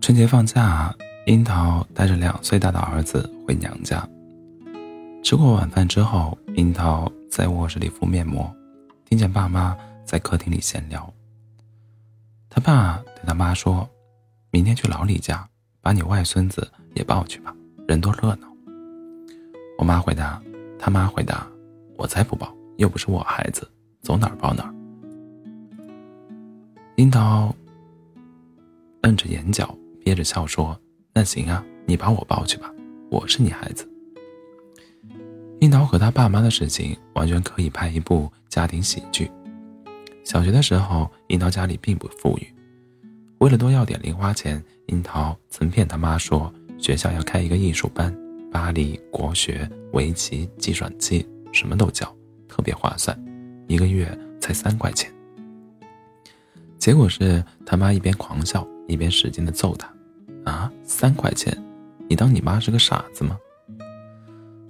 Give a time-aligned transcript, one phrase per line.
[0.00, 0.94] 春节放假，
[1.26, 4.06] 樱桃带着两岁大的儿子回娘家。
[5.22, 8.54] 吃过晚饭之后，樱桃在卧室里敷面膜，
[9.06, 11.10] 听见爸妈在客厅里闲聊。
[12.50, 13.88] 他爸对他妈说
[14.52, 15.48] ：“明天去老李家，
[15.80, 17.56] 把你外孙子也抱去吧，
[17.88, 18.46] 人多热闹。”
[19.78, 20.40] 我妈回答，
[20.78, 21.46] 他妈回答
[21.96, 23.66] ：“我才不抱，又不是我孩子，
[24.02, 24.74] 走哪儿抱哪儿。”
[26.96, 27.52] 樱桃
[29.04, 29.74] 摁着眼角。
[30.02, 30.78] 憋着笑说
[31.14, 32.70] ：“那行啊，你把我抱去吧，
[33.10, 33.88] 我是你孩子。”
[35.60, 39.30] 樱桃和他爸妈的事情完全可以拍一部家庭喜剧。
[40.24, 42.46] 小学的时候，樱桃家里并不富裕，
[43.38, 48.14] 为了多要点零花钱，樱桃曾骗他妈说学校要开一个艺术班，
[48.52, 52.14] 芭蕾、国学、围棋、计算机，什么都教，
[52.46, 53.18] 特别划算，
[53.68, 54.06] 一个月
[54.38, 55.10] 才三块钱。
[56.76, 59.92] 结果是他妈一边狂笑，一边使劲的揍他。
[60.44, 61.56] 啊，三块钱，
[62.08, 63.38] 你当你妈是个傻子吗？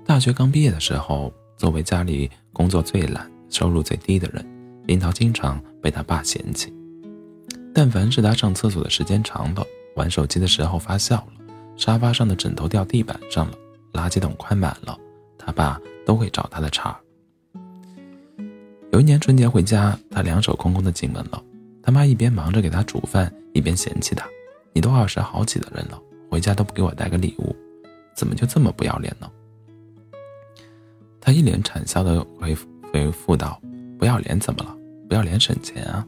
[0.07, 4.47] 大学刚毕业的时候，作为家里工作最懒、收入最低的人，
[4.87, 6.73] 樱桃经常被他爸嫌弃。
[7.75, 11.45] 但凡是他上厕所的时间长了，玩手机的时候发笑了，
[11.77, 13.59] 沙发上的枕头掉地板上了，
[13.95, 14.97] 垃圾桶快满了，
[15.37, 16.97] 他爸都会找他的茬。
[18.93, 21.43] 有一年春节回家，他两手空空的进门了，
[21.83, 24.29] 他妈一边忙着给他煮饭，一边嫌弃他。
[24.75, 25.99] 你都二十好几的人了，
[26.31, 27.57] 回家都不给我带个礼物，
[28.15, 29.31] 怎么就这么不要脸呢？
[31.21, 32.55] 他一脸惨笑的回
[32.93, 33.59] 回复道
[33.99, 34.77] ：“不要脸怎么了？
[35.09, 36.07] 不要脸省钱啊！”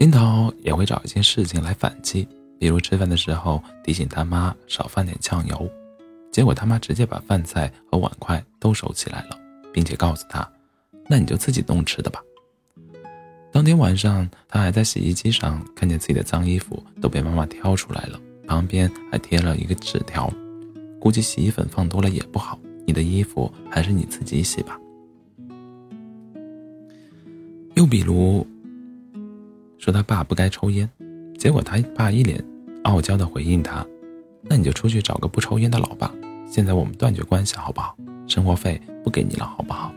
[0.00, 5.70] 樱桃也会找一些事情来反击，比如吃饭的时候提醒他妈少放点酱油，
[6.32, 9.38] 结果他妈直接把饭菜和碗筷都收起来了，
[9.72, 10.46] 并且告诉他
[11.08, 12.20] ：“那你就自己弄吃的吧。”
[13.52, 20.32] 当天晚上，他还在洗衣机上看见自己的脏衣服都被妈妈挑出来了，旁边还贴了一个纸条，
[20.98, 24.80] 估计洗衣粉放多了也不好，你的衣服还是你自己洗吧。
[27.74, 28.46] 又比如，
[29.76, 30.88] 说他爸不该抽烟，
[31.38, 32.42] 结果他爸一脸
[32.84, 33.86] 傲娇的回应他
[34.40, 36.10] ：“那你就出去找个不抽烟的老爸，
[36.50, 37.94] 现在我们断绝关系好不好？
[38.26, 39.92] 生活费不给你了好不好？”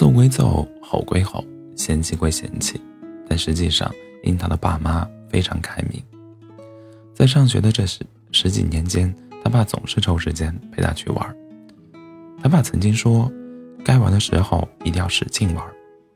[0.00, 1.44] 揍归揍，吼归吼，
[1.76, 2.80] 嫌弃归嫌弃，
[3.28, 6.02] 但实际上，樱桃的爸妈非常开明。
[7.14, 8.00] 在上学的这十
[8.32, 11.36] 十几年间，他爸总是抽时间陪他去玩。
[12.42, 13.30] 他爸曾经说
[13.84, 15.62] ：“该玩的时候一定要使劲玩，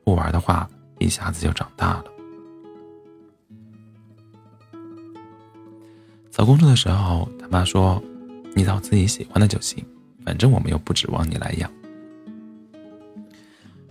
[0.03, 0.66] 不玩的话，
[0.99, 2.05] 一下子就长大了。”
[6.33, 8.03] 找工作的时候，他妈说
[8.56, 9.84] ：“你找自己喜欢的就行，
[10.25, 11.71] 反正我们又不指望你来养。”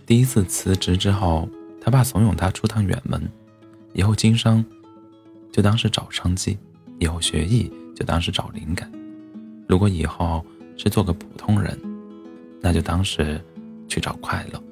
[0.06, 1.48] 第一次辞职之后，
[1.80, 3.26] 他爸怂恿他出趟远门，
[3.94, 4.62] 以后经商
[5.50, 6.58] 就当是找商机，
[6.98, 8.90] 以后学艺就当是找灵感。
[9.66, 10.44] 如果以后
[10.76, 11.78] 是做个普通人，
[12.60, 13.40] 那就当是
[13.88, 14.62] 去找快乐。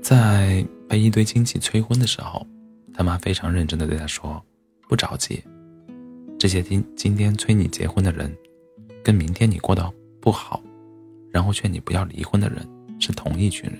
[0.00, 2.46] 在被一堆亲戚催婚的时候，
[2.94, 4.42] 他妈非常认真的对他说
[4.88, 5.42] ：“不着急，
[6.38, 8.34] 这些今今天催你结婚的人，
[9.04, 10.62] 跟明天你过得不好。”
[11.32, 12.66] 然后劝你不要离婚的人
[12.98, 13.78] 是同一群人，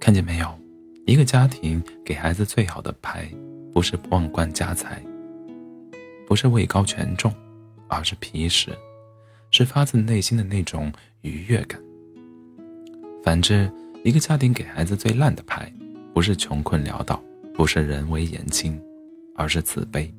[0.00, 0.58] 看见没有？
[1.06, 3.28] 一个家庭给孩子最好的牌，
[3.72, 5.02] 不是万贯家财，
[6.26, 7.30] 不是位高权重，
[7.88, 8.70] 而是皮实，
[9.50, 10.90] 是发自内心的那种
[11.20, 11.78] 愉悦感。
[13.22, 13.70] 反之，
[14.02, 15.70] 一个家庭给孩子最烂的牌，
[16.14, 17.22] 不是穷困潦倒，
[17.54, 18.80] 不是人微言轻，
[19.36, 20.10] 而是自卑，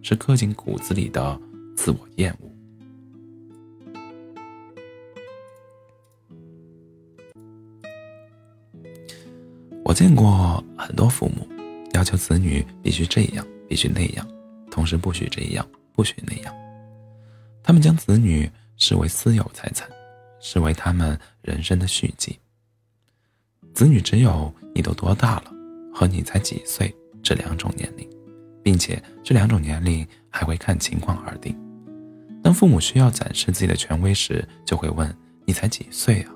[0.00, 1.38] 是刻进骨子里的
[1.76, 2.49] 自我厌恶。
[10.00, 11.46] 见过很多父母
[11.92, 14.26] 要求子女必须这样，必须那样，
[14.70, 16.54] 同时不许这样，不许那样。
[17.62, 19.86] 他们将子女视为私有财产，
[20.40, 22.38] 视为他们人生的续集。
[23.74, 25.52] 子女只有你都多大了
[25.92, 26.90] 和你才几岁
[27.22, 28.08] 这两种年龄，
[28.62, 31.54] 并且这两种年龄还会看情况而定。
[32.42, 35.14] 当父母需要展示自己的权威时，就会问
[35.44, 36.32] 你才几岁啊？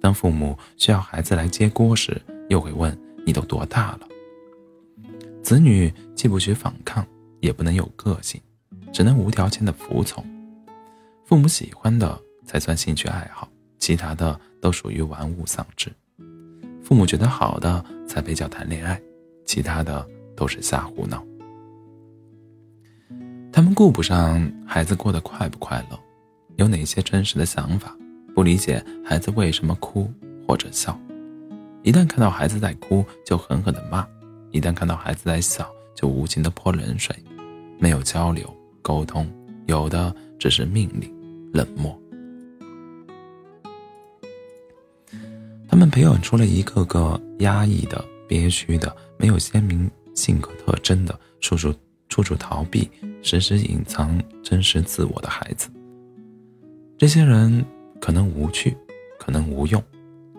[0.00, 4.08] 当父母需要孩子来接锅时，又会问你都多大了？
[5.42, 7.06] 子女既不许反抗，
[7.40, 8.40] 也不能有个性，
[8.92, 10.22] 只能无条件的服从。
[11.24, 13.48] 父母喜欢的才算兴趣爱好，
[13.78, 15.90] 其他的都属于玩物丧志。
[16.82, 19.00] 父母觉得好的才配叫谈恋爱，
[19.46, 20.06] 其他的
[20.36, 21.24] 都是瞎胡闹。
[23.52, 25.98] 他们顾不上孩子过得快不快乐，
[26.56, 27.96] 有哪些真实的想法，
[28.34, 30.12] 不理解孩子为什么哭
[30.46, 30.98] 或者笑。
[31.82, 34.04] 一旦看到孩子在哭，就狠狠的骂；
[34.50, 37.14] 一旦看到孩子在笑，就无情的泼冷水。
[37.78, 39.26] 没有交流沟通，
[39.66, 41.10] 有的只是命令、
[41.52, 41.98] 冷漠。
[45.66, 51.74] 他们培养出了一个个压抑的、憋屈的、没有鲜明性格特征的、处处
[52.10, 52.90] 处处逃避、
[53.22, 55.70] 时时隐藏真实自我的孩子。
[56.98, 57.64] 这些人
[57.98, 58.76] 可能无趣，
[59.18, 59.82] 可能无用，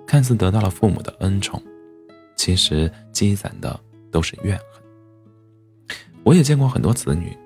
[0.05, 1.61] 看似得到了父母的恩宠，
[2.35, 3.79] 其实积攒的
[4.11, 5.97] 都是怨恨。
[6.23, 7.37] 我也见过很多子女，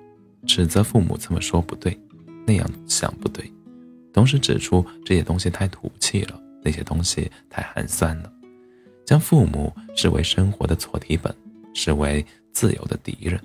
[0.46, 1.98] 指责父母这么说不对，
[2.46, 3.52] 那样想不对，
[4.12, 6.40] 同时指出这些东西太土气了。
[6.64, 8.32] 那些东西太寒酸了，
[9.04, 11.32] 将父母视为生活的错题本，
[11.72, 13.40] 视为自由的敌人。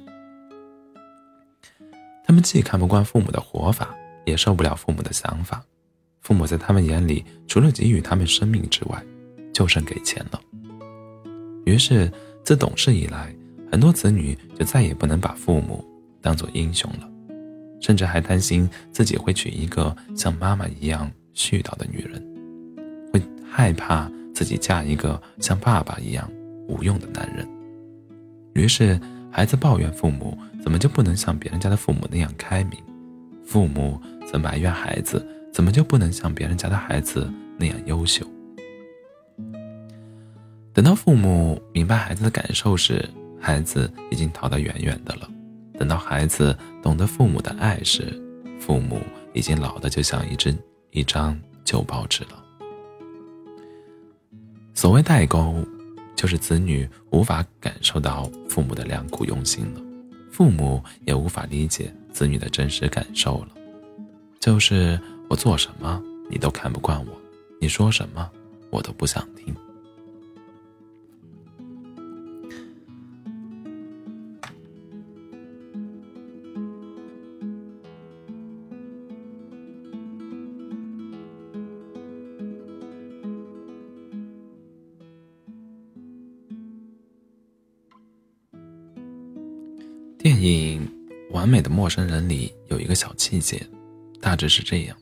[2.26, 5.64] 他们既看不惯父母的活法，也受不了父母的想法。
[6.32, 9.04] 父母在他们眼里，除了给予他们生命之外，
[9.52, 10.40] 就剩给钱了。
[11.66, 12.10] 于是，
[12.42, 13.36] 自懂事以来，
[13.70, 15.84] 很多子女就再也不能把父母
[16.22, 17.12] 当做英雄了，
[17.82, 22.26] 甚至还担心自己会娶一个像妈妈一样絮叨的女人。
[23.12, 26.32] 会害怕自己嫁一个像爸爸一样
[26.70, 27.46] 无用的男人，
[28.54, 28.98] 于是
[29.30, 32.82] 孩子抱怨父母怎么就不能像别人家的父母那样开明，
[33.46, 38.26] 父母则埋怨孩子怎么就不能像别人家的孩子那样优秀。
[40.74, 43.08] 等到父母明白孩子的感受时，
[43.40, 45.30] 孩子已经逃得远远的了；
[45.78, 48.20] 等到孩子懂得父母的爱时，
[48.60, 49.02] 父母
[49.34, 50.56] 已经老得就像一只
[50.92, 52.42] 一张旧报纸了。
[54.74, 55.54] 所谓代沟，
[56.16, 59.82] 就是子女无法感受到父母的良苦用心了，
[60.32, 63.50] 父母也无法理解子女的真实感受了。
[64.40, 65.00] 就是
[65.32, 67.22] 我做什么你都看不惯我，
[67.62, 68.30] 你说什么
[68.70, 69.56] 我都不想听。
[90.18, 90.86] 电影
[91.34, 93.66] 《完美的陌生人》里有一个小细节，
[94.20, 94.98] 大致是这样：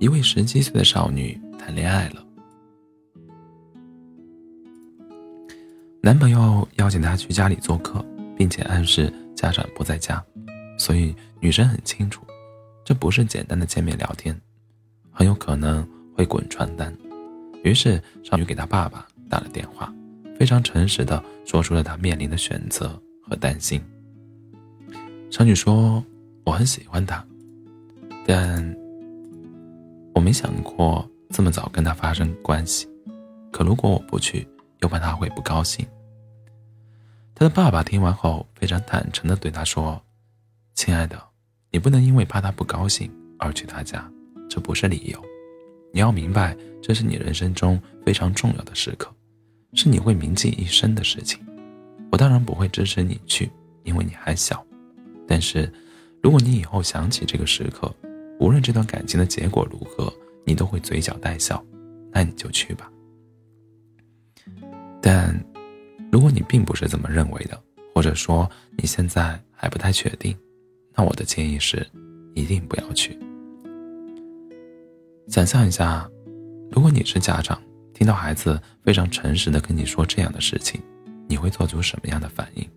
[0.00, 2.24] 一位十七岁的少女谈恋爱了，
[6.00, 8.04] 男朋友邀请她去家里做客，
[8.36, 10.24] 并且暗示家长不在家，
[10.78, 12.24] 所以女生很清楚，
[12.84, 14.40] 这不是简单的见面聊天，
[15.10, 15.86] 很有可能
[16.16, 16.96] 会滚床单。
[17.64, 19.92] 于是少女给她爸爸打了电话，
[20.38, 23.82] 非常诚实的说出了她面临的选择和担心。
[25.28, 26.02] 少女说
[26.46, 27.22] ：“我很喜欢他，
[28.24, 28.76] 但
[30.18, 32.88] 我没想过这么早跟他发生关系。
[33.52, 34.48] 可如果我不去，
[34.80, 35.86] 又怕他会不高兴。”
[37.36, 40.02] 他的爸爸听完后非常坦诚的对他说
[40.74, 41.16] ：“亲爱的，
[41.70, 44.10] 你不能因为怕他不高兴而去他家，
[44.50, 45.24] 这不是理由。
[45.92, 49.14] 你要明白，这是你人生中非常重要的时刻，
[49.74, 51.38] 是你会铭记一生的事情。
[52.10, 53.48] 我当然不会支持你去，
[53.84, 54.66] 因为你还小。”
[55.28, 55.72] 但是，
[56.20, 57.94] 如果你以后想起这个时刻，
[58.40, 60.12] 无论这段感情的结果如何，
[60.44, 61.62] 你都会嘴角带笑，
[62.12, 62.90] 那你就去吧。
[65.00, 65.34] 但，
[66.10, 67.60] 如果你并不是这么认为的，
[67.94, 70.36] 或者说你现在还不太确定，
[70.94, 71.86] 那我的建议是，
[72.34, 73.18] 一定不要去。
[75.28, 76.08] 想象一下，
[76.70, 77.60] 如果你是家长，
[77.92, 80.80] 听到孩子非常诚实的跟你说这样的事情，
[81.28, 82.68] 你会做出什么样的反应？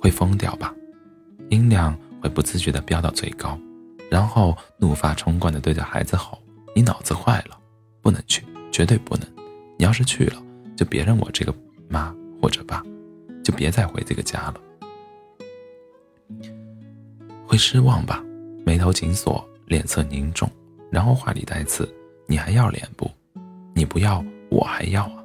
[0.00, 0.74] 会疯掉吧，
[1.48, 3.58] 音量会不自觉的飙到最高，
[4.10, 6.38] 然后怒发冲冠地对着孩子吼
[6.74, 7.56] ：“你脑子坏了，
[8.02, 9.26] 不能去，绝对不能！
[9.78, 10.42] 你要是去了，
[10.76, 11.54] 就别认我这个
[11.88, 12.82] 妈或者爸，
[13.44, 14.60] 就别再回这个家了。”
[17.46, 18.22] 会失望吧，
[18.66, 20.50] 眉头紧锁，脸色凝重，
[20.90, 21.88] 然后话里带刺
[22.26, 23.08] ：“你还要脸不？
[23.74, 25.24] 你不要，我还要啊！”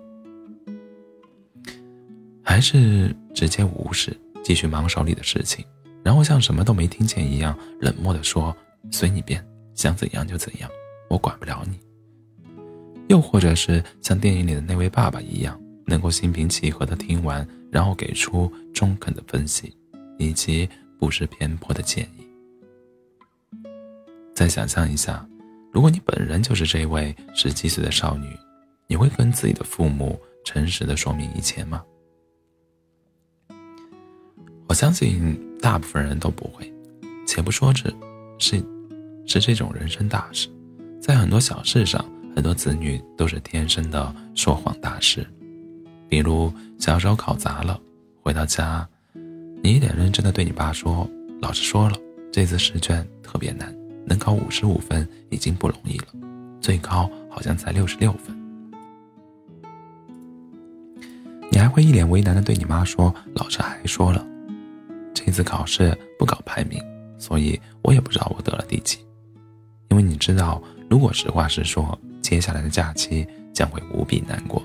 [2.43, 4.15] 还是直接无视。
[4.43, 5.65] 继续忙手里的事情，
[6.03, 8.55] 然后像什么都没听见一样冷漠地说
[8.91, 10.69] ：“随你便，想怎样就怎样，
[11.09, 11.79] 我管不了你。”
[13.07, 19.75] 又或者是像电影里的那位爸爸一样，能够心平气和的听完，然后给出中肯的分析，
[20.17, 22.25] 以及不失偏颇的建议。
[24.33, 25.27] 再想象一下，
[25.71, 28.27] 如果你本人就是这位十七岁的少女，
[28.87, 31.83] 你会跟自己的父母诚实的说明一切吗？
[34.67, 36.73] 我相信大部分人都不会，
[37.27, 37.93] 且不说这，
[38.39, 38.61] 是，
[39.25, 40.47] 是这种人生大事，
[41.01, 42.03] 在很多小事上，
[42.35, 45.25] 很多子女都是天生的说谎大师。
[46.07, 47.79] 比如小时候考砸了，
[48.21, 48.87] 回到家，
[49.61, 51.09] 你一脸认真的对你爸说
[51.41, 51.97] ：“老师说了，
[52.31, 56.05] 这次试卷特别难，能考五十五分已经不容易了，
[56.61, 58.35] 最高好像才六十六分。”
[61.51, 64.25] 你还会一脸为难的对你妈说：“老师还说了，
[65.13, 66.79] 这次考试不搞排名，
[67.17, 68.99] 所以我也不知道我得了第几。”
[69.89, 74.61] 因为你知道，如果实话实说，接下来的假期将会无比难过。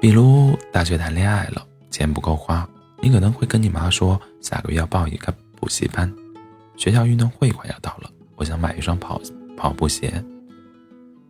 [0.00, 2.68] 比如大学谈恋爱了，钱不够花，
[3.00, 6.12] 你可能会跟你妈说下个月要报一个补习班，
[6.76, 9.20] 学校运动会快要到了，我想买一双跑
[9.56, 10.12] 跑步鞋。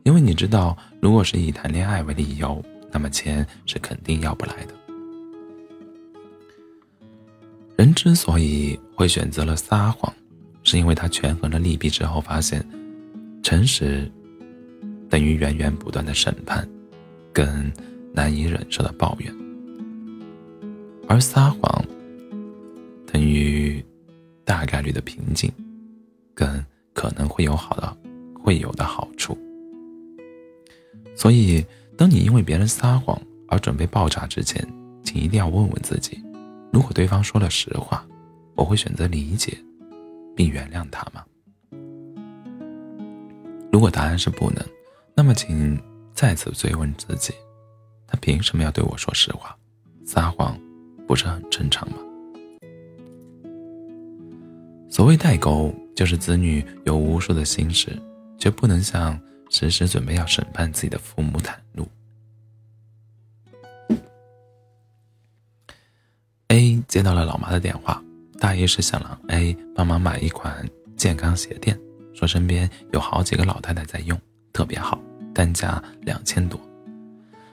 [0.05, 4.75] 因为你知道，如果是以谈恋爱为理由，那么钱是肯定要不来的。
[7.77, 10.13] 人之所以会选择了撒谎，
[10.63, 12.65] 是因为他权衡了利弊之后，发现
[13.43, 14.11] 诚实
[15.09, 16.69] 等于源源不断的审判，
[17.33, 17.73] 跟。
[18.15, 19.35] 难以忍受的抱怨，
[21.09, 21.83] 而撒谎
[23.11, 23.83] 等于
[24.45, 25.51] 大概率的平静，
[26.35, 27.97] 跟可能会有好的
[28.39, 29.35] 会有的好处。
[31.17, 31.65] 所以，
[31.97, 34.63] 当你因为别人撒谎而准备爆炸之前，
[35.03, 36.23] 请一定要问问自己：
[36.71, 38.07] 如果对方说了实话，
[38.55, 39.57] 我会选择理解
[40.35, 41.25] 并原谅他吗？
[43.73, 44.65] 如果答案是不能，
[45.15, 45.81] 那么请
[46.13, 47.33] 再次追问自己。
[48.07, 49.57] 他凭什么要对我说实话？
[50.05, 50.59] 撒谎
[51.07, 51.97] 不是很正常吗？
[54.91, 57.99] 所谓代沟，就是子女有无数的心事，
[58.39, 61.89] 却不能向时时准备要审判自己的父母袒露。
[66.49, 68.05] A 接到了老妈的电话，
[68.43, 71.79] 大意是想让 A 帮忙买一款健康鞋垫，
[72.13, 74.21] 说身边有好几个老太太在用，
[74.53, 75.01] 特别好，
[75.33, 76.61] 单价两千多。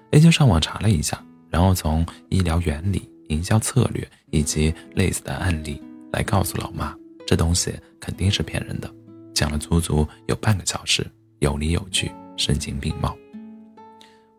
[0.09, 5.79] A 就上网查了一下，然后从医疗原理、营销策略以及类似的案例
[6.11, 8.91] 来告诉老妈，这东西肯定是骗人的。
[9.31, 11.05] 讲了足足有半个小时，
[11.37, 13.15] 有理有据，声情并茂。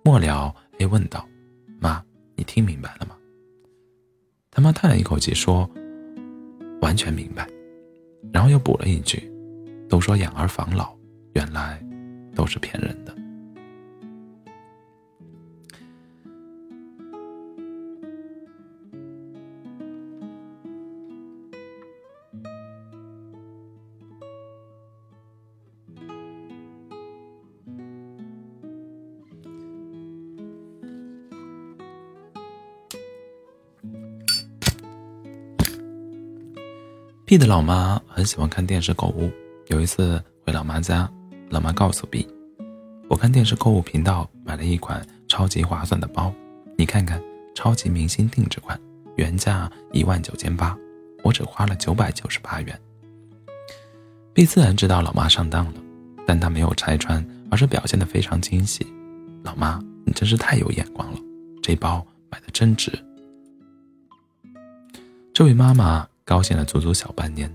[0.03, 1.25] 末了，A 问道
[1.79, 2.03] ：“妈，
[2.35, 3.15] 你听明白了吗？”
[4.51, 5.71] 他妈叹了一口气说
[6.81, 7.47] ：“完全明白。”
[8.33, 9.31] 然后又补了一句
[9.89, 10.95] ：“都说养儿防老，
[11.33, 11.83] 原来
[12.35, 13.15] 都是骗人的。”
[37.31, 39.31] B 的老妈很喜欢看电视购物。
[39.69, 41.09] 有一次回老妈家，
[41.49, 42.27] 老妈告诉 B：“
[43.09, 46.35] 我看电视购物频道买了一款超级划算的包，
[46.77, 47.23] 你看看，
[47.55, 48.77] 超级明星定制款，
[49.15, 50.77] 原价一万九千八，
[51.23, 52.77] 我只花了九百九十八元。
[54.35, 55.75] ”B 自然知道老妈上当了，
[56.27, 58.85] 但他没有拆穿，而是表现得非常惊喜
[59.45, 61.19] ：“老妈，你真是太有眼光了，
[61.63, 62.91] 这包买的真值。”
[65.33, 66.05] 这位妈妈。
[66.31, 67.53] 高兴了足足小半年。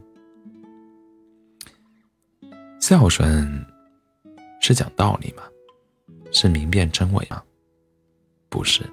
[2.82, 3.66] 孝顺
[4.60, 5.44] 是讲道理吗？
[6.34, 7.42] 是明辨真伪吗？
[8.50, 8.84] 不是。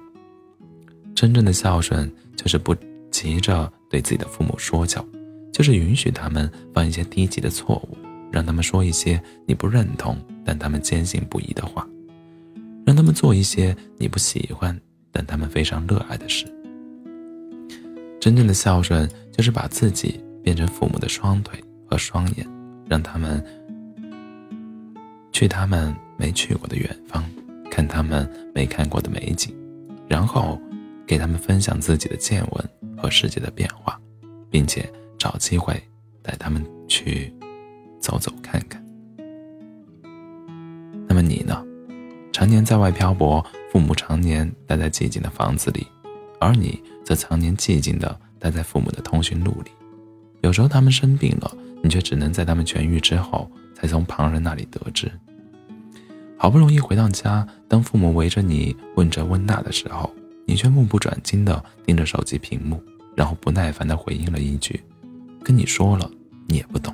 [1.13, 2.73] 真正的孝顺就是不
[3.11, 5.05] 急着对自己的父母说教，
[5.51, 7.97] 就是允许他们犯一些低级的错误，
[8.31, 11.85] 让他们说一些你不认同但他们坚信不疑的话，
[12.85, 14.79] 让他们做一些你不喜欢
[15.11, 16.45] 但他们非常热爱的事。
[18.21, 19.05] 真正的孝顺。
[19.33, 22.47] 就是把自己变成父母的双腿和双眼，
[22.87, 23.43] 让他们
[25.31, 27.25] 去他们没去过的远方，
[27.69, 29.51] 看他们没看过的美景，
[30.07, 30.61] 然后
[31.07, 33.99] 给他们分享自己的见闻和世界的变化，
[34.51, 34.87] 并且
[35.17, 35.73] 找机会
[36.21, 37.33] 带他们去
[37.99, 38.81] 走走看看。
[41.07, 41.65] 那么你呢？
[42.31, 45.87] 常年在外漂泊，父母常年待在寂静的房子里，
[46.39, 48.19] 而你则常年寂静的。
[48.43, 49.71] 待在父母的通讯录里，
[50.41, 51.49] 有时候他们生病了，
[51.81, 55.09] 你却只能在他们痊愈之后，才从旁人那里得知。
[56.37, 60.13] 好不容易回到家，当父母围着你问这问那的时候，
[60.45, 62.83] 你却目不转睛地盯着手机屏幕，
[63.15, 64.83] 然后不耐烦地回应了一句
[65.41, 66.11] ：“跟你说了，
[66.45, 66.93] 你也不懂。”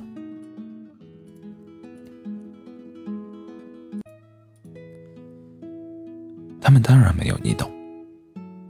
[6.60, 7.68] 他们当然没有你懂，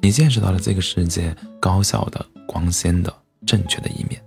[0.01, 2.25] 你见识到了这个世界高效的。
[2.51, 3.15] 光鲜的、
[3.47, 4.21] 正确的一面，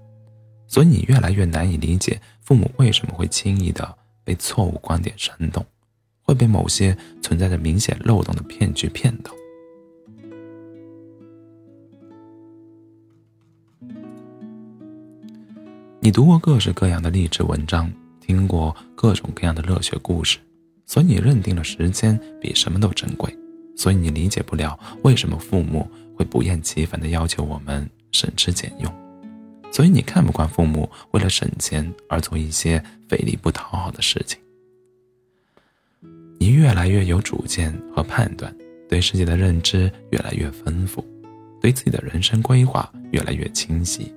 [0.66, 5.66] 所以你越来越难以理解父母为什么会轻易的被错误观点煽动，
[6.22, 9.32] 会被某些存在着明显漏洞的骗局骗到。
[16.00, 20.38] 你读过各式各样的励志文章，听过各种各样的热血故事，
[20.86, 23.38] 所以你认定了时间比什么都珍贵，
[23.76, 28.94] 所以你理解不了为什么父母会不厌其烦地要求我们省吃俭用，
[29.72, 34.40] 所以你看不惯父母为了省钱而做一些费力不讨好的事情。
[36.40, 38.54] 你越来越有主见和判断，
[38.90, 41.04] 对世界的认知越来越丰富，
[41.62, 44.14] 对自己的人生规划越来越清晰。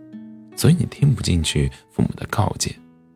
[0.56, 2.75] 所以你听不进去父母的告诫，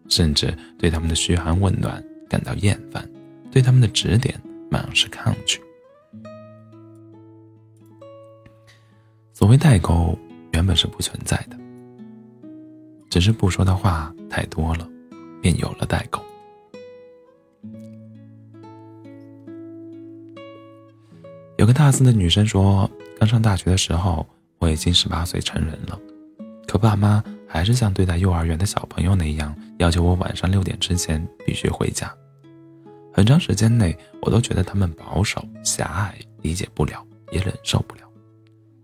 [0.08, 3.06] 甚至对他们的嘘寒问暖感到厌烦，
[3.50, 5.60] 对他们的指点满是抗拒。
[9.40, 10.14] 所谓代沟
[10.52, 11.56] 原本是不存在的，
[13.08, 14.86] 只是不说的话太多了，
[15.40, 16.22] 便有了代沟。
[21.56, 24.26] 有个大四的女生说，刚上大学的时候，
[24.58, 25.98] 我已经十八岁成人了。
[26.68, 32.14] 可爸妈还是像对待幼儿园的小朋友那样，要求我晚上六点之前必须回家。
[33.10, 38.02] 很长时间内，我都觉得他们保守、狭隘，理解不了，也忍受不了。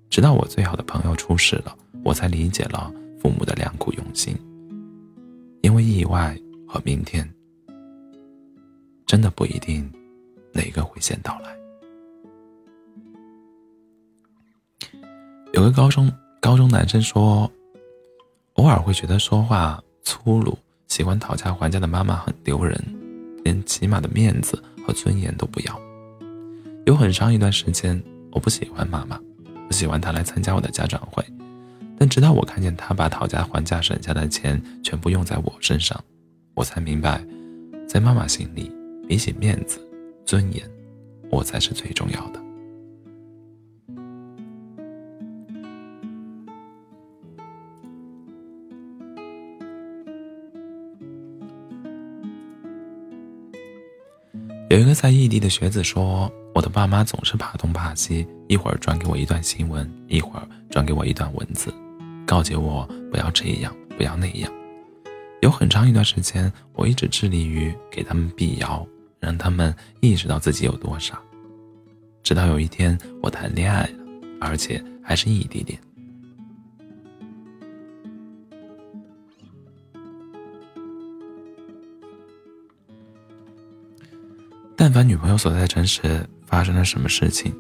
[0.08, 4.36] 直到我最好的朋友出事了，我才理解了父母的良苦用心。
[5.62, 6.36] 因为意外
[6.66, 7.28] 和明天，
[9.06, 9.90] 真的不一定
[10.52, 11.56] 哪个会先到来。
[15.52, 17.50] 有个高中高中男生说。
[18.56, 20.56] 偶尔会觉得说话粗鲁、
[20.88, 22.74] 喜欢讨价还价的妈妈很丢人，
[23.44, 25.80] 连起码的面子和尊严都不要。
[26.86, 29.20] 有很长一段时间，我不喜欢妈妈，
[29.66, 31.24] 不喜欢他来参加我的家长会。
[31.98, 35.98] 但直到我看见他把讨价还价省下的钱全部用在我身上，
[36.54, 37.24] 我才明白，
[37.88, 38.70] 在妈妈心里，
[39.08, 39.80] 比起面子、
[40.26, 40.62] 尊严，
[41.30, 42.42] 我才是最重要的。
[54.68, 61.70] 有一个在异地的学子说：“我的爸妈总是怕东怕西，一会儿转给我一段新闻，一会儿转给我一段文字，
[62.26, 64.50] 告诫我不要这样，不要那样。
[65.42, 68.86] 有很长一段时间，我一直致力于给他们辟谣，
[69.20, 71.20] 让他们意识到自己有多傻。
[72.22, 73.98] 直到有一天，我谈恋爱了，
[74.40, 75.78] 而且还是异地恋。”
[84.74, 87.54] 但凡女朋友所在的城市发生了什么事情，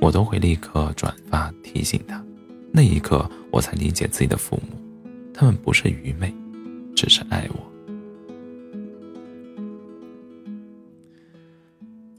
[0.00, 2.22] 我都会立刻转发提醒他。
[2.72, 4.76] 那一刻，我才理解自己的父母，
[5.32, 6.34] 他们不是愚昧，
[6.96, 7.72] 只是爱我。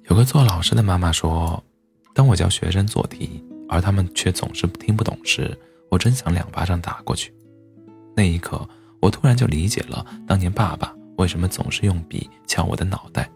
[0.07, 1.61] 有个做老师的妈妈说
[2.13, 5.57] ：“当我教学生做题，而他们却总是听不懂时，
[5.89, 7.33] 我真想两巴掌打过去。”
[8.15, 8.65] 那一刻，
[9.01, 13.29] 我突然就理解了当年爸爸为什么总是用笔敲我的脑袋。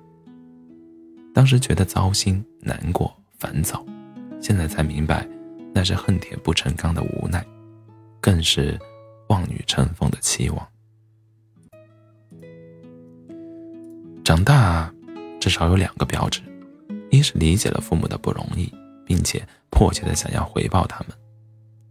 [1.40, 3.82] 当时觉得糟心、难过、烦躁，
[4.42, 5.26] 现在才明白，
[5.74, 7.42] 那是恨铁不成钢的无奈，
[8.20, 8.78] 更是
[9.30, 10.68] 望女成凤的期望。
[14.22, 14.94] 长大，
[15.40, 16.42] 至少有两个标志：
[17.10, 18.70] 一是理解了父母的不容易，
[19.06, 21.18] 并且迫切的想要回报他们；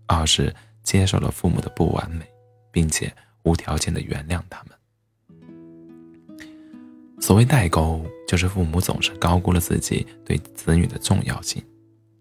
[0.07, 2.23] 二是接受了父母的不完美，
[2.71, 3.11] 并且
[3.45, 4.78] 无条件的原谅他们。
[7.21, 11.63] 所谓代沟，就是父母总是高估了自己对子女的重要性，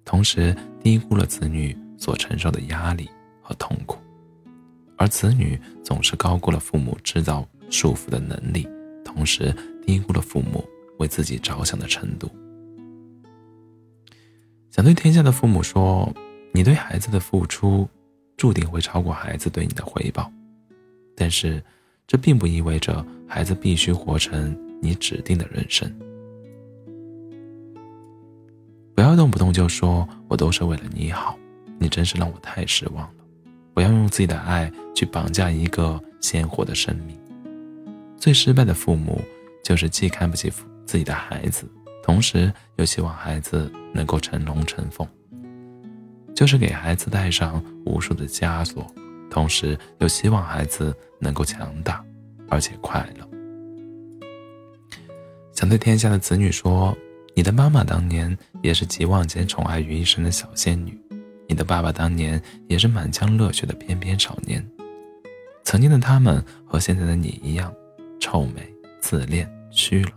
[0.03, 3.09] 同时低估了子女所承受的压力
[3.41, 3.97] 和痛苦，
[4.97, 8.67] 而子女总是高估了父母制造束缚的能力，
[9.05, 9.55] 同时
[9.85, 12.29] 低估了父母为自己着想的程度。
[14.71, 16.11] 想对天下的父母说：
[16.51, 17.87] 你对孩子的付出，
[18.35, 20.29] 注定会超过孩子对你的回报，
[21.15, 21.63] 但是，
[22.05, 24.55] 这并不意味着孩子必须活成。
[24.81, 25.91] 你指定的人生，
[28.95, 31.37] 不要动不动就说我都是为了你好，
[31.79, 33.13] 你真是让我太失望了。
[33.73, 37.15] 不要用自己的爱去绑架一个鲜活的生命。
[38.17, 39.21] 最失败的父母，
[39.63, 40.51] 就是既看不起
[40.85, 41.65] 自己的孩子，
[42.03, 45.07] 同时又希望孩子能够成龙成凤，
[46.33, 48.85] 就是给孩子带上无数的枷锁，
[49.29, 52.03] 同时又希望孩子能够强大，
[52.49, 53.36] 而且快乐。
[55.57, 56.95] 想对天下的子女说：
[57.33, 60.95] 你的妈妈当年也是集万千宠爱于一身的小仙女，
[61.49, 64.63] 你的爸爸当年也是满腔热血的翩翩少年。
[65.63, 67.73] 曾经的他们和现在的你一样，
[68.19, 70.11] 臭美、自恋、虚荣，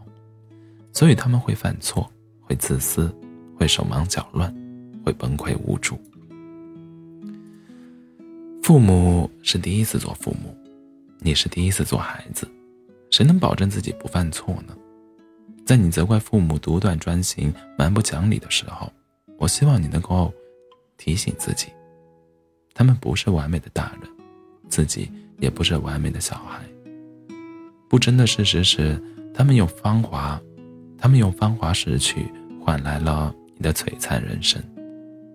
[0.93, 2.07] 所以他们会犯错，
[2.43, 3.11] 会自私，
[3.57, 4.55] 会手忙脚乱，
[5.07, 5.99] 会崩溃无助。
[8.63, 10.55] 父母是第一次做父母，
[11.19, 12.47] 你是第一次做孩子，
[13.11, 14.77] 谁能保证自己不犯错呢？
[15.71, 18.93] 在你责怪父母独断专行、蛮不讲理的时候，
[19.39, 20.35] 我希望你能够
[20.97, 21.69] 提醒自己，
[22.75, 24.11] 他们不是完美的大人，
[24.69, 26.61] 自己也不是完美的小孩。
[27.89, 29.01] 不争的事实是，
[29.33, 30.43] 他们用芳华，
[30.99, 32.27] 他们用芳华逝去
[32.61, 34.61] 换来了你的璀璨人生，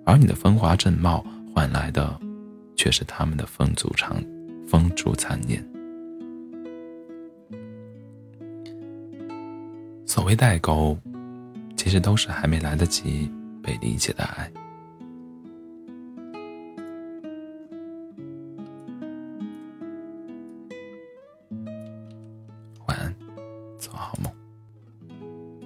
[0.05, 2.19] 而你的风华正茂换来的，
[2.75, 4.21] 却是他们的风烛残
[4.67, 5.65] 风烛残年。
[10.15, 10.97] 所谓代沟，
[11.75, 13.29] 其实都是还没来得及
[13.61, 14.49] 被理解的爱。